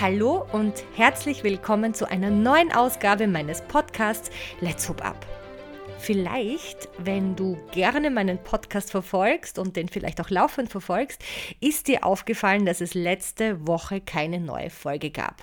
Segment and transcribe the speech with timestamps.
[0.00, 4.30] Hallo und herzlich willkommen zu einer neuen Ausgabe meines Podcasts
[4.60, 5.26] Let's Hoop Up.
[5.98, 11.22] Vielleicht, wenn du gerne meinen Podcast verfolgst und den vielleicht auch laufend verfolgst,
[11.60, 15.42] ist dir aufgefallen, dass es letzte Woche keine neue Folge gab.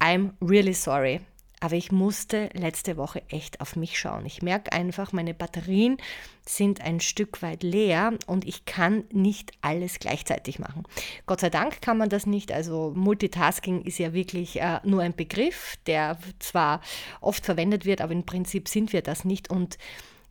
[0.00, 1.20] I'm really sorry.
[1.64, 4.26] Aber ich musste letzte Woche echt auf mich schauen.
[4.26, 5.96] Ich merke einfach, meine Batterien
[6.44, 10.82] sind ein Stück weit leer und ich kann nicht alles gleichzeitig machen.
[11.24, 12.52] Gott sei Dank kann man das nicht.
[12.52, 16.82] Also Multitasking ist ja wirklich äh, nur ein Begriff, der zwar
[17.22, 19.48] oft verwendet wird, aber im Prinzip sind wir das nicht.
[19.48, 19.78] Und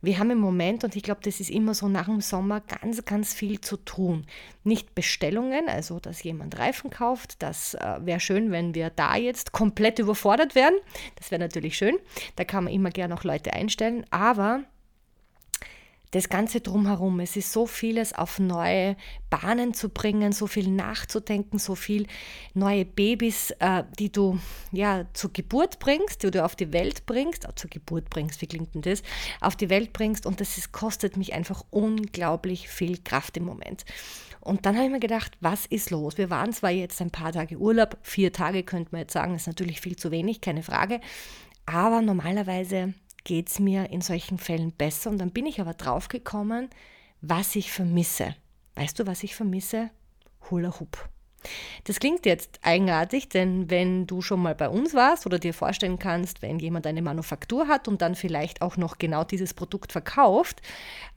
[0.04, 3.04] wir haben im Moment, und ich glaube, das ist immer so nach dem Sommer, ganz,
[3.04, 4.26] ganz viel zu tun.
[4.62, 9.52] Nicht Bestellungen, also dass jemand Reifen kauft, das äh, wäre schön, wenn wir da jetzt
[9.52, 10.74] komplett überfordert wären.
[11.16, 11.96] Das wäre natürlich schön.
[12.36, 14.04] Da kann man immer gerne auch Leute einstellen.
[14.10, 14.64] Aber
[16.14, 17.18] das Ganze drumherum.
[17.18, 18.96] Es ist so vieles auf neue
[19.30, 22.06] Bahnen zu bringen, so viel nachzudenken, so viel
[22.54, 24.38] neue Babys, äh, die du
[24.70, 28.46] ja zur Geburt bringst, die du auf die Welt bringst, oh, zur Geburt bringst, wie
[28.46, 29.02] klingt denn das?
[29.40, 33.84] Auf die Welt bringst und das ist, kostet mich einfach unglaublich viel Kraft im Moment.
[34.40, 36.16] Und dann habe ich mir gedacht, was ist los?
[36.16, 39.48] Wir waren zwar jetzt ein paar Tage Urlaub, vier Tage könnte man jetzt sagen, ist
[39.48, 41.00] natürlich viel zu wenig, keine Frage.
[41.66, 42.94] Aber normalerweise
[43.24, 45.10] geht es mir in solchen Fällen besser.
[45.10, 46.68] Und dann bin ich aber draufgekommen,
[47.20, 48.36] was ich vermisse.
[48.76, 49.90] Weißt du, was ich vermisse?
[50.50, 51.08] Hula Hoop.
[51.84, 55.98] Das klingt jetzt eigenartig, denn wenn du schon mal bei uns warst oder dir vorstellen
[55.98, 60.62] kannst, wenn jemand eine Manufaktur hat und dann vielleicht auch noch genau dieses Produkt verkauft,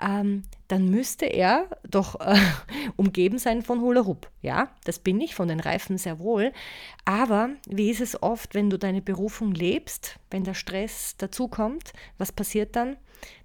[0.01, 2.35] ähm, dann müsste er doch äh,
[2.95, 4.29] umgeben sein von Hula Hoop.
[4.41, 6.51] Ja, das bin ich von den Reifen sehr wohl.
[7.05, 12.31] Aber wie ist es oft, wenn du deine Berufung lebst, wenn der Stress dazukommt, was
[12.31, 12.97] passiert dann?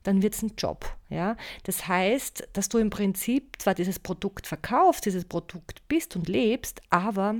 [0.02, 0.84] Dann wird es ein Job.
[1.08, 1.36] Ja?
[1.62, 6.82] Das heißt, dass du im Prinzip zwar dieses Produkt verkaufst, dieses Produkt bist und lebst,
[6.90, 7.36] aber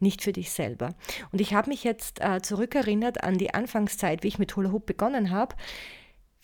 [0.00, 0.94] nicht für dich selber.
[1.32, 4.86] Und ich habe mich jetzt äh, zurückerinnert an die Anfangszeit, wie ich mit Hula Hoop
[4.86, 5.56] begonnen habe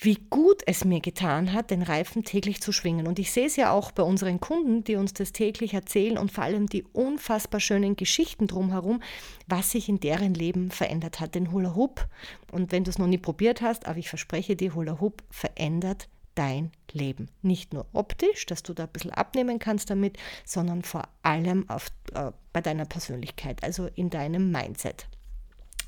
[0.02, 3.06] wie gut es mir getan hat, den Reifen täglich zu schwingen.
[3.06, 6.32] Und ich sehe es ja auch bei unseren Kunden, die uns das täglich erzählen und
[6.32, 9.02] vor allem die unfassbar schönen Geschichten drumherum,
[9.46, 11.34] was sich in deren Leben verändert hat.
[11.34, 12.08] Den Hula Hoop,
[12.50, 16.08] und wenn du es noch nie probiert hast, aber ich verspreche dir, Hula Hoop verändert
[16.34, 17.28] dein Leben.
[17.42, 21.88] Nicht nur optisch, dass du da ein bisschen abnehmen kannst damit, sondern vor allem auf,
[22.14, 25.06] äh, bei deiner Persönlichkeit, also in deinem Mindset.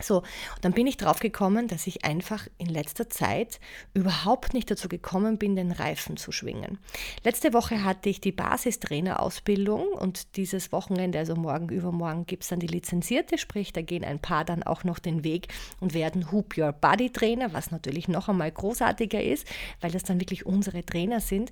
[0.03, 0.27] So, und
[0.63, 3.61] dann bin ich drauf gekommen, dass ich einfach in letzter Zeit
[3.95, 6.79] überhaupt nicht dazu gekommen bin, den Reifen zu schwingen.
[7.25, 12.61] Letzte Woche hatte ich die Basistrainerausbildung und dieses Wochenende, also morgen, übermorgen, gibt es dann
[12.61, 15.49] die lizenzierte, sprich, da gehen ein paar dann auch noch den Weg
[15.81, 19.47] und werden Hoop Your Body Trainer, was natürlich noch einmal großartiger ist,
[19.81, 21.51] weil das dann wirklich unsere Trainer sind.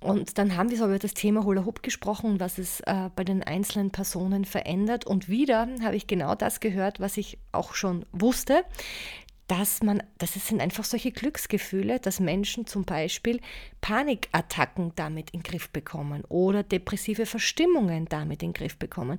[0.00, 3.24] Und dann haben wir so über das Thema Hula Hoop gesprochen, was es äh, bei
[3.24, 5.06] den einzelnen Personen verändert.
[5.06, 8.64] Und wieder habe ich genau das gehört, was ich auch schon wusste,
[9.48, 13.40] dass man, das sind einfach solche Glücksgefühle, dass Menschen zum Beispiel
[13.80, 19.18] Panikattacken damit in den Griff bekommen oder depressive Verstimmungen damit in den Griff bekommen.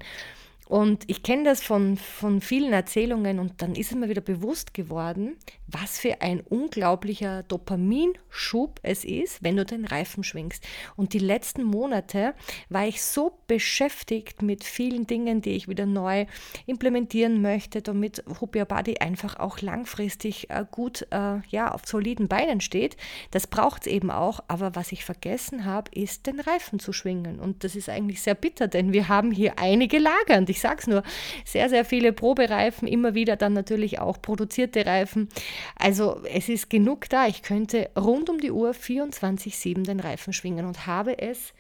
[0.70, 4.76] Und ich kenne das von, von vielen Erzählungen und dann ist es mir wieder bewusst
[4.76, 5.36] geworden,
[5.66, 10.64] was für ein unglaublicher Dopaminschub es ist, wenn du den Reifen schwingst.
[10.96, 12.36] Und die letzten Monate
[12.70, 16.28] war ich so beschäftigt mit vielen Dingen, die ich wieder neu
[16.68, 22.62] implementieren möchte, damit Hoop Body einfach auch langfristig äh, gut äh, ja, auf soliden Beinen
[22.62, 22.96] steht.
[23.32, 24.42] Das braucht es eben auch.
[24.48, 27.40] Aber was ich vergessen habe, ist den Reifen zu schwingen.
[27.40, 30.38] Und das ist eigentlich sehr bitter, denn wir haben hier einige Lager.
[30.38, 31.04] Und ich ich sage es nur,
[31.46, 35.30] sehr, sehr viele Probereifen, immer wieder dann natürlich auch produzierte Reifen.
[35.76, 37.28] Also es ist genug da.
[37.28, 41.54] Ich könnte rund um die Uhr 24-7 den Reifen schwingen und habe es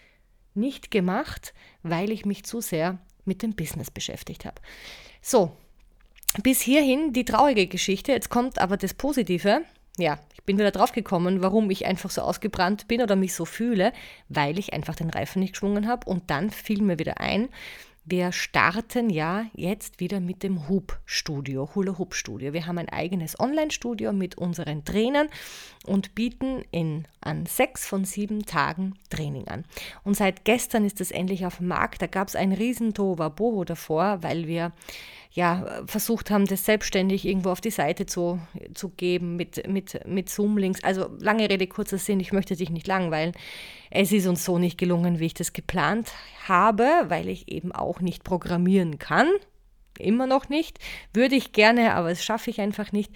[0.53, 4.61] nicht gemacht, weil ich mich zu sehr mit dem Business beschäftigt habe.
[5.21, 5.51] So,
[6.43, 8.11] bis hierhin die traurige Geschichte.
[8.11, 9.61] Jetzt kommt aber das Positive.
[9.97, 13.45] Ja, ich bin wieder drauf gekommen, warum ich einfach so ausgebrannt bin oder mich so
[13.45, 13.93] fühle,
[14.27, 16.09] weil ich einfach den Reifen nicht geschwungen habe.
[16.09, 17.49] Und dann fiel mir wieder ein,
[18.09, 22.53] wir starten ja jetzt wieder mit dem Hoop Studio, Hula Hoop Studio.
[22.53, 25.27] Wir haben ein eigenes Online-Studio mit unseren Trainern
[25.85, 29.65] und bieten in, an sechs von sieben Tagen Training an.
[30.03, 32.01] Und seit gestern ist es endlich auf dem Markt.
[32.01, 34.71] Da gab es ein riesen Boho davor, weil wir
[35.31, 38.39] ja, versucht haben, das selbstständig irgendwo auf die Seite zu,
[38.73, 40.83] zu geben mit, mit, mit Zoom-Links.
[40.83, 43.33] Also lange Rede, kurzer Sinn, ich möchte dich nicht langweilen.
[43.91, 46.11] Es ist uns so nicht gelungen, wie ich das geplant
[46.47, 49.27] habe, weil ich eben auch nicht programmieren kann.
[49.99, 50.79] Immer noch nicht.
[51.13, 53.11] Würde ich gerne, aber das schaffe ich einfach nicht.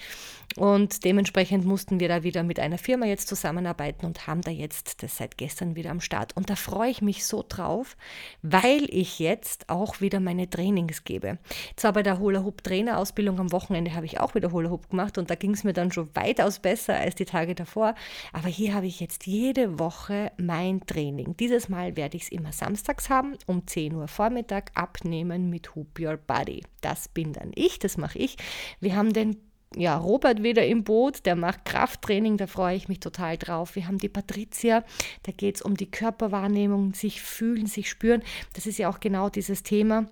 [0.58, 5.02] Und dementsprechend mussten wir da wieder mit einer Firma jetzt zusammenarbeiten und haben da jetzt
[5.04, 6.36] das seit gestern wieder am Start.
[6.36, 7.98] Und da freue ich mich so drauf,
[8.42, 11.40] weil ich jetzt auch wieder meine Trainings gebe.
[11.76, 15.18] Zwar bei der Hula Hoop Trainerausbildung am Wochenende habe ich auch wieder Hula Hoop gemacht
[15.18, 17.96] und da ging es mir dann schon weitaus besser als die Tage davor.
[18.32, 21.36] Aber hier habe ich jetzt jede Woche mein Training.
[21.38, 26.00] Dieses Mal werde ich es immer samstags haben, um 10 Uhr Vormittag abnehmen mit Hoop
[26.00, 26.64] Your Body.
[26.82, 28.38] Das bin dann ich, das mache ich.
[28.80, 29.38] Wir haben den
[29.76, 33.76] ja, Robert wieder im Boot, der macht Krafttraining, da freue ich mich total drauf.
[33.76, 34.84] Wir haben die Patricia,
[35.24, 38.24] da geht es um die Körperwahrnehmung, sich fühlen, sich spüren.
[38.54, 40.08] Das ist ja auch genau dieses Thema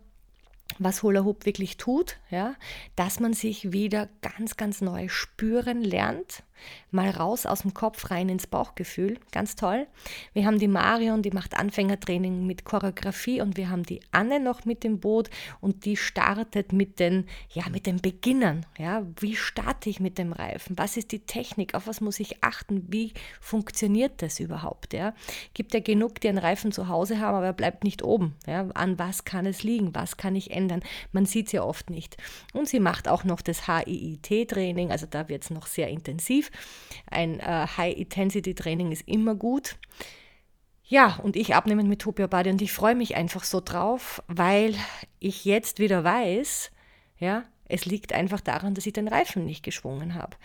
[0.79, 2.55] was Hula Hoop wirklich tut, ja,
[2.95, 6.43] dass man sich wieder ganz, ganz neu spüren lernt,
[6.91, 9.19] mal raus aus dem Kopf, rein ins Bauchgefühl.
[9.31, 9.87] Ganz toll.
[10.33, 14.65] Wir haben die Marion, die macht Anfängertraining mit Choreografie und wir haben die Anne noch
[14.65, 15.29] mit dem Boot
[15.59, 18.65] und die startet mit den, ja, mit den Beginnern.
[18.77, 20.77] Ja, wie starte ich mit dem Reifen?
[20.77, 21.73] Was ist die Technik?
[21.73, 22.85] Auf was muss ich achten?
[22.89, 24.93] Wie funktioniert das überhaupt?
[24.93, 25.13] Ja,
[25.53, 28.35] gibt ja genug, die einen Reifen zu Hause haben, aber er bleibt nicht oben.
[28.47, 29.95] Ja, an was kann es liegen?
[29.95, 30.81] Was kann ich ändern?
[31.11, 32.17] Man sieht es ja oft nicht.
[32.53, 36.50] Und sie macht auch noch das HIIT-Training, also da wird es noch sehr intensiv.
[37.09, 39.77] Ein äh, High-Intensity-Training ist immer gut.
[40.83, 44.75] Ja, und ich abnehmen mit Topia Body und ich freue mich einfach so drauf, weil
[45.19, 46.71] ich jetzt wieder weiß,
[47.17, 50.35] ja, es liegt einfach daran, dass ich den Reifen nicht geschwungen habe.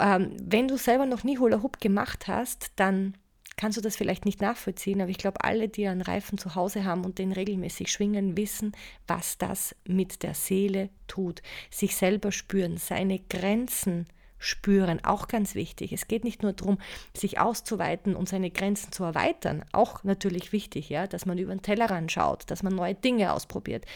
[0.00, 3.18] Ähm, wenn du selber noch nie Hula Hoop gemacht hast, dann
[3.56, 6.84] kannst du das vielleicht nicht nachvollziehen, aber ich glaube, alle, die einen Reifen zu Hause
[6.84, 8.72] haben und den regelmäßig schwingen, wissen,
[9.06, 11.42] was das mit der Seele tut.
[11.70, 14.06] Sich selber spüren, seine Grenzen
[14.42, 15.92] spüren, auch ganz wichtig.
[15.92, 16.78] Es geht nicht nur darum,
[17.16, 21.62] sich auszuweiten und seine Grenzen zu erweitern, auch natürlich wichtig, ja, dass man über den
[21.62, 23.86] Tellerrand schaut, dass man neue Dinge ausprobiert.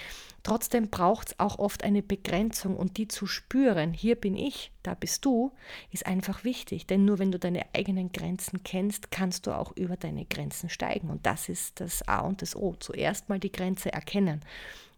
[0.42, 4.94] Trotzdem braucht es auch oft eine Begrenzung und die zu spüren, hier bin ich, da
[4.94, 5.52] bist du,
[5.90, 6.86] ist einfach wichtig.
[6.86, 11.10] Denn nur wenn du deine eigenen Grenzen kennst, kannst du auch über deine Grenzen steigen.
[11.10, 12.76] Und das ist das A und das O.
[12.78, 14.44] Zuerst mal die Grenze erkennen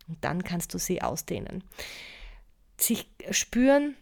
[0.08, 1.64] und dann kannst du sie ausdehnen.
[2.76, 3.96] Sich spüren,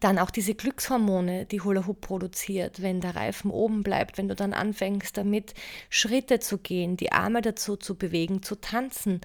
[0.00, 4.34] dann auch diese Glückshormone, die Hula Hoop produziert, wenn der Reifen oben bleibt, wenn du
[4.34, 5.54] dann anfängst damit
[5.90, 9.20] Schritte zu gehen, die Arme dazu zu bewegen, zu tanzen,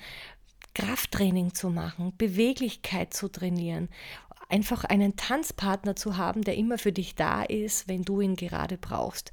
[0.76, 3.90] Krafttraining zu machen, Beweglichkeit zu trainieren,
[4.50, 8.78] einfach einen Tanzpartner zu haben, der immer für dich da ist, wenn du ihn gerade
[8.78, 9.32] brauchst.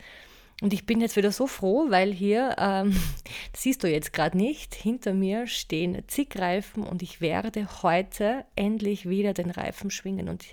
[0.62, 2.98] Und ich bin jetzt wieder so froh, weil hier, ähm,
[3.54, 9.06] siehst du jetzt gerade nicht, hinter mir stehen zig Reifen und ich werde heute endlich
[9.06, 10.30] wieder den Reifen schwingen.
[10.30, 10.44] Und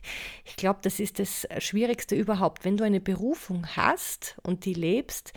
[0.44, 2.66] ich glaube, das ist das Schwierigste überhaupt.
[2.66, 5.32] Wenn du eine Berufung hast und die lebst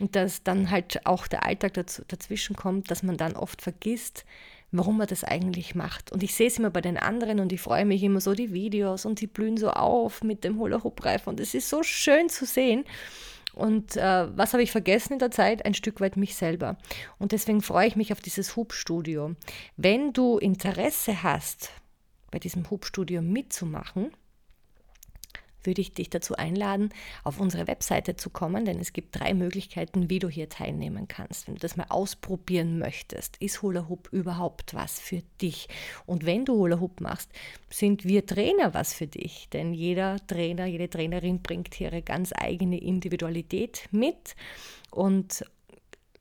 [0.00, 4.24] und dass dann halt auch der Alltag dazu, dazwischen kommt, dass man dann oft vergisst,
[4.72, 6.10] warum man das eigentlich macht.
[6.10, 8.52] Und ich sehe es immer bei den anderen und ich freue mich immer so die
[8.52, 12.46] Videos und die blühen so auf mit dem Hula-Hoop-Reifen und es ist so schön zu
[12.46, 12.84] sehen.
[13.56, 15.64] Und äh, was habe ich vergessen in der Zeit?
[15.64, 16.76] Ein Stück weit mich selber.
[17.18, 19.34] Und deswegen freue ich mich auf dieses Hubstudio.
[19.78, 21.70] Wenn du Interesse hast,
[22.30, 24.12] bei diesem Hubstudio mitzumachen,
[25.66, 26.90] würde ich dich dazu einladen,
[27.24, 31.46] auf unsere Webseite zu kommen, denn es gibt drei Möglichkeiten, wie du hier teilnehmen kannst.
[31.46, 35.68] Wenn du das mal ausprobieren möchtest, ist Hula Hoop überhaupt was für dich?
[36.06, 37.30] Und wenn du Hula Hoop machst,
[37.70, 42.80] sind wir Trainer was für dich, denn jeder Trainer, jede Trainerin bringt ihre ganz eigene
[42.80, 44.36] Individualität mit
[44.90, 45.44] und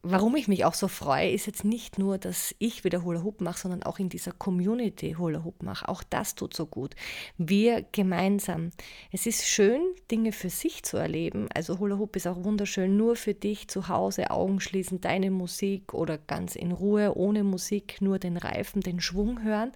[0.07, 3.41] warum ich mich auch so freue, ist jetzt nicht nur, dass ich wieder Hula Hoop
[3.41, 5.89] mache, sondern auch in dieser Community Hula Hoop mache.
[5.89, 6.95] Auch das tut so gut.
[7.37, 8.69] Wir gemeinsam.
[9.11, 9.81] Es ist schön,
[10.11, 11.47] Dinge für sich zu erleben.
[11.53, 15.93] Also Hula Hoop ist auch wunderschön, nur für dich zu Hause, Augen schließen, deine Musik
[15.93, 19.71] oder ganz in Ruhe, ohne Musik, nur den Reifen, den Schwung hören.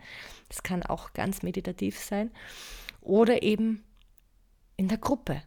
[0.48, 2.30] Das kann auch ganz meditativ sein.
[3.02, 3.84] Oder eben
[4.78, 5.42] in der Gruppe.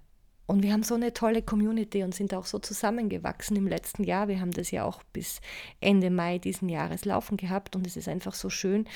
[0.46, 4.28] Und wir haben so eine tolle Community und sind auch so zusammengewachsen im letzten Jahr.
[4.28, 5.40] Wir haben das ja auch bis
[5.80, 8.86] Ende Mai diesen Jahres laufen gehabt und es ist einfach so schön,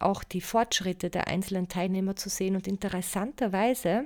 [0.00, 2.56] auch die Fortschritte der einzelnen Teilnehmer zu sehen.
[2.56, 4.04] Und interessanterweise,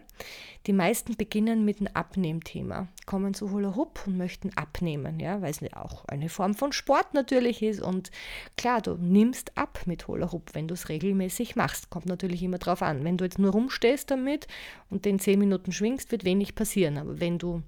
[0.66, 5.50] die meisten beginnen mit einem Abnehmthema, kommen zu Hula Hoop und möchten abnehmen, ja, weil
[5.50, 7.80] es auch eine Form von Sport natürlich ist.
[7.80, 8.10] Und
[8.56, 11.90] klar, du nimmst ab mit Hula Hoop, wenn du es regelmäßig machst.
[11.90, 13.04] Kommt natürlich immer drauf an.
[13.04, 14.46] Wenn du jetzt nur rumstehst damit
[14.90, 16.98] und den zehn Minuten schwingst, wird wenig passieren.
[16.98, 17.62] Aber wenn du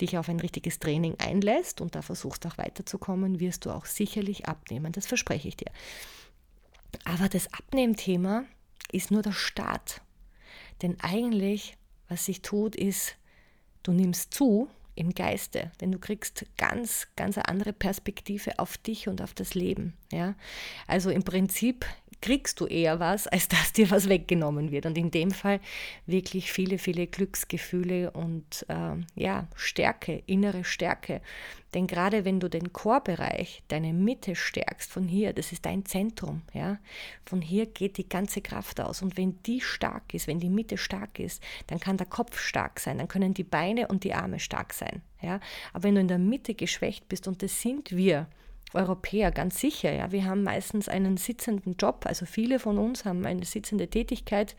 [0.00, 4.46] dich auf ein richtiges Training einlässt und da versuchst auch weiterzukommen, wirst du auch sicherlich
[4.46, 4.92] abnehmen.
[4.92, 5.70] Das verspreche ich dir.
[7.04, 8.44] Aber das Abnehmthema
[8.92, 10.02] ist nur der Start.
[10.82, 11.76] Denn eigentlich,
[12.08, 13.16] was sich tut, ist,
[13.82, 19.08] du nimmst zu im Geiste, denn du kriegst ganz, ganz eine andere Perspektive auf dich
[19.08, 19.94] und auf das Leben.
[20.12, 20.34] Ja?
[20.86, 21.86] Also im Prinzip
[22.20, 24.86] kriegst du eher was, als dass dir was weggenommen wird.
[24.86, 25.60] Und in dem Fall
[26.06, 31.20] wirklich viele, viele Glücksgefühle und äh, ja, Stärke, innere Stärke.
[31.74, 36.42] Denn gerade wenn du den Chorbereich, deine Mitte stärkst, von hier, das ist dein Zentrum,
[36.52, 36.78] ja,
[37.24, 39.02] von hier geht die ganze Kraft aus.
[39.02, 42.80] Und wenn die stark ist, wenn die Mitte stark ist, dann kann der Kopf stark
[42.80, 45.38] sein, dann können die Beine und die Arme stark sein, ja.
[45.72, 48.26] Aber wenn du in der Mitte geschwächt bist, und das sind wir,
[48.74, 49.92] Europäer, ganz sicher.
[49.92, 50.12] Ja.
[50.12, 54.54] Wir haben meistens einen sitzenden Job, also viele von uns haben eine sitzende Tätigkeit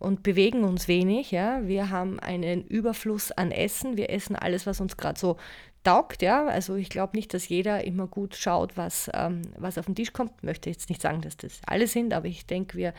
[0.00, 1.30] und bewegen uns wenig.
[1.30, 1.60] Ja.
[1.68, 3.96] Wir haben einen Überfluss an Essen.
[3.96, 5.36] Wir essen alles, was uns gerade so
[5.84, 6.22] taugt.
[6.22, 6.46] Ja.
[6.46, 10.12] Also ich glaube nicht, dass jeder immer gut schaut, was, ähm, was auf den Tisch
[10.12, 10.32] kommt.
[10.38, 12.94] Ich möchte jetzt nicht sagen, dass das alle sind, aber ich denke, wir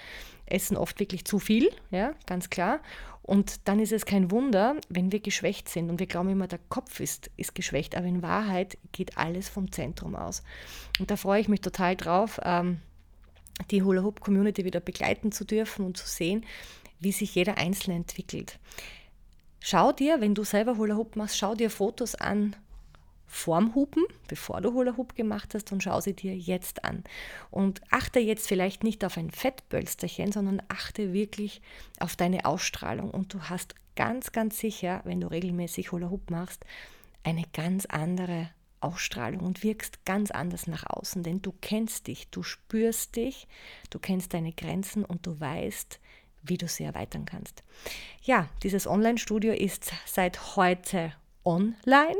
[0.46, 2.80] essen oft wirklich zu viel, ja, ganz klar.
[3.24, 6.60] Und dann ist es kein Wunder, wenn wir geschwächt sind und wir glauben immer, der
[6.70, 10.44] Kopf ist, ist geschwächt, aber in Wahrheit geht alles vom Zentrum aus.
[11.00, 12.80] Und da freue ich mich total drauf, ähm,
[13.70, 16.46] die Hula Hoop Community wieder begleiten zu dürfen und zu sehen,
[17.02, 18.60] wie sich jeder Einzelne entwickelt.
[19.60, 22.56] Schau dir, wenn du selber Hula Hoop machst, schau dir Fotos an
[23.28, 27.04] vorm Hupen, bevor du Hula Hoop gemacht hast und schau sie dir jetzt an.
[27.50, 31.62] Und achte jetzt vielleicht nicht auf ein Fettbölsterchen, sondern achte wirklich
[32.00, 33.10] auf deine Ausstrahlung.
[33.10, 36.66] Und du hast ganz, ganz sicher, wenn du regelmäßig Hula Hoop machst,
[37.24, 38.50] eine ganz andere
[38.82, 43.48] Ausstrahlung und wirkst ganz anders nach außen, denn du kennst dich, du spürst dich,
[43.92, 46.00] du kennst deine Grenzen und du weißt,
[46.44, 47.64] wie du sie erweitern kannst.
[48.24, 52.18] Ja, dieses Online-Studio ist seit heute online.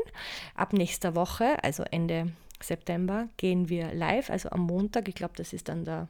[0.54, 5.52] Ab nächster Woche, also Ende September, gehen wir live, also am Montag, ich glaube, das
[5.52, 6.08] ist dann der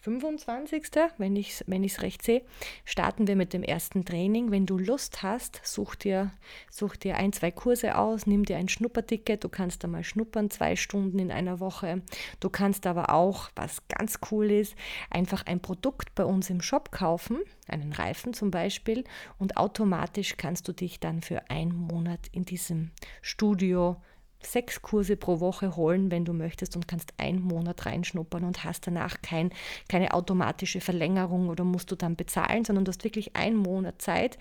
[0.00, 0.84] 25.,
[1.18, 2.42] wenn ich es wenn recht sehe,
[2.84, 4.50] starten wir mit dem ersten Training.
[4.50, 6.32] Wenn du Lust hast, such dir,
[6.70, 10.50] such dir ein, zwei Kurse aus, nimm dir ein Schnupperticket, du kannst da mal schnuppern,
[10.50, 12.02] zwei Stunden in einer Woche.
[12.40, 14.74] Du kannst aber auch, was ganz cool ist,
[15.10, 17.38] einfach ein Produkt bei uns im Shop kaufen,
[17.68, 19.04] einen Reifen zum Beispiel,
[19.38, 22.90] und automatisch kannst du dich dann für einen Monat in diesem
[23.20, 23.96] Studio
[24.42, 28.86] sechs Kurse pro Woche holen, wenn du möchtest, und kannst einen Monat reinschnuppern und hast
[28.86, 29.50] danach kein,
[29.88, 34.38] keine automatische Verlängerung oder musst du dann bezahlen, sondern du hast wirklich einen Monat Zeit,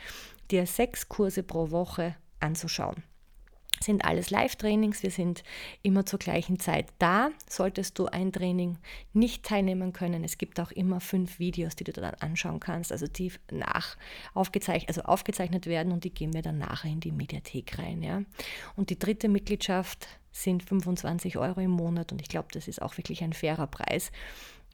[0.51, 3.03] dir sechs Kurse pro Woche anzuschauen
[3.81, 5.03] sind alles Live-Trainings.
[5.03, 5.43] Wir sind
[5.81, 7.29] immer zur gleichen Zeit da.
[7.47, 8.77] Solltest du ein Training
[9.13, 13.07] nicht teilnehmen können, es gibt auch immer fünf Videos, die du dann anschauen kannst, also
[13.07, 13.97] die nach
[14.33, 18.03] aufgezeichnet, also aufgezeichnet werden und die gehen wir dann nachher in die Mediathek rein.
[18.03, 18.23] Ja.
[18.75, 22.97] Und die dritte Mitgliedschaft sind 25 Euro im Monat und ich glaube, das ist auch
[22.97, 24.11] wirklich ein fairer Preis.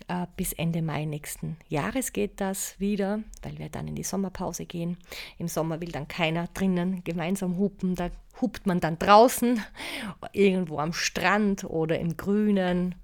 [0.08, 4.66] Äh, bis Ende Mai nächsten Jahres geht das wieder, weil wir dann in die Sommerpause
[4.66, 4.98] gehen.
[5.40, 9.64] Im Sommer will dann keiner drinnen gemeinsam hupen, da hupt man dann draußen,
[10.32, 12.96] irgendwo am Strand oder im Grünen,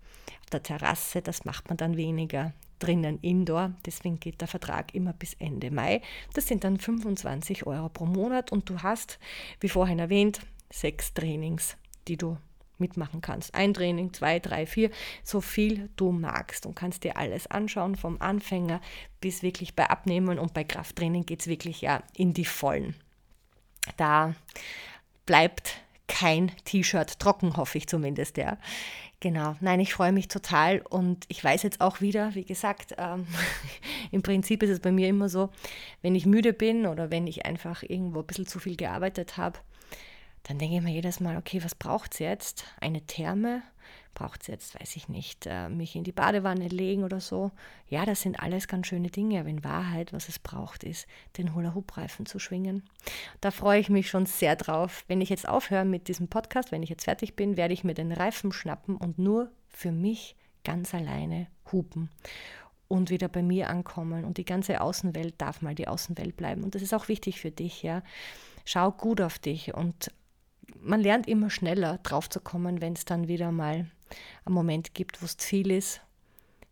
[0.42, 3.72] auf der Terrasse, das macht man dann weniger drinnen indoor.
[3.86, 6.02] Deswegen geht der Vertrag immer bis Ende Mai.
[6.34, 9.20] Das sind dann 25 Euro pro Monat und du hast,
[9.60, 12.38] wie vorhin erwähnt, sechs Trainings, die du
[12.82, 13.56] mitmachen kannst.
[13.56, 14.92] Ein Training, zwei, drei, vier,
[15.24, 18.82] so viel du magst und kannst dir alles anschauen, vom Anfänger
[19.22, 22.96] bis wirklich bei Abnehmen und bei Krafttraining geht es wirklich ja in die Vollen.
[23.96, 24.36] Da
[25.26, 28.58] bleibt kein T-Shirt trocken, hoffe ich zumindest, ja.
[29.22, 33.28] Genau, nein, ich freue mich total und ich weiß jetzt auch wieder, wie gesagt, ähm,
[34.12, 35.52] im Prinzip ist es bei mir immer so,
[36.02, 39.60] wenn ich müde bin oder wenn ich einfach irgendwo ein bisschen zu viel gearbeitet habe,
[40.44, 42.66] dann denke ich mir jedes Mal, okay, was braucht es jetzt?
[42.80, 43.62] Eine Therme?
[44.14, 47.52] Braucht es jetzt, weiß ich nicht, äh, mich in die Badewanne legen oder so?
[47.88, 51.08] Ja, das sind alles ganz schöne Dinge, aber in Wahrheit, was es braucht, ist,
[51.38, 52.84] den Hula-Hoop-Reifen zu schwingen.
[53.40, 55.06] Da freue ich mich schon sehr drauf.
[55.08, 57.94] Wenn ich jetzt aufhöre mit diesem Podcast, wenn ich jetzt fertig bin, werde ich mir
[57.94, 62.10] den Reifen schnappen und nur für mich ganz alleine hupen
[62.88, 64.26] und wieder bei mir ankommen.
[64.26, 66.64] Und die ganze Außenwelt darf mal die Außenwelt bleiben.
[66.64, 68.04] Und das ist auch wichtig für dich, ja.
[68.66, 70.12] Schau gut auf dich und
[70.82, 73.88] man lernt immer schneller drauf zu kommen, wenn es dann wieder mal
[74.46, 76.02] einen Moment gibt, wo es viel ist.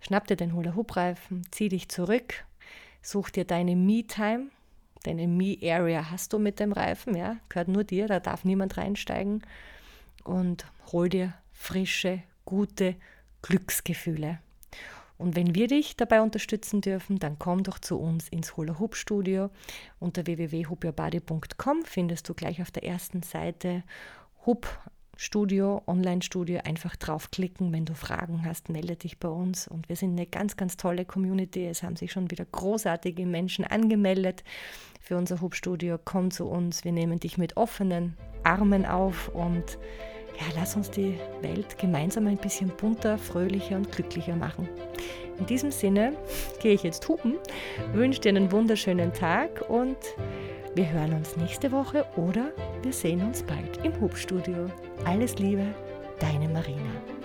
[0.02, 2.46] Schnapp dir den Hula-Hoop-Reifen, zieh dich zurück,
[3.02, 4.48] such dir deine Me-Time,
[5.04, 9.42] deine Me-Area hast du mit dem Reifen, ja, gehört nur dir, da darf niemand reinsteigen
[10.24, 12.96] und hol dir frische, gute
[13.42, 14.40] Glücksgefühle.
[15.20, 18.96] Und wenn wir dich dabei unterstützen dürfen, dann komm doch zu uns ins Hula Hoop
[18.96, 19.50] Studio.
[20.00, 23.84] Unter www.hoopyourbody.com findest du gleich auf der ersten Seite
[24.46, 24.68] Hoop
[25.18, 27.74] Studio, Online-Studio, einfach draufklicken.
[27.74, 29.68] Wenn du Fragen hast, melde dich bei uns.
[29.68, 31.66] Und wir sind eine ganz, ganz tolle Community.
[31.66, 34.46] Es haben sich schon wieder großartige Menschen angemeldet
[35.02, 36.00] für unser Hubstudio.
[36.02, 39.78] Komm zu uns, wir nehmen dich mit offenen Armen auf und
[40.40, 44.70] ja, lass uns die Welt gemeinsam ein bisschen bunter, fröhlicher und glücklicher machen.
[45.38, 46.14] In diesem Sinne
[46.62, 47.36] gehe ich jetzt hupen,
[47.94, 49.98] wünsche dir einen wunderschönen Tag und
[50.76, 54.68] wir hören uns nächste Woche oder wir sehen uns bald im Hubstudio.
[55.06, 55.66] Alles Liebe,
[56.20, 57.19] deine Marina.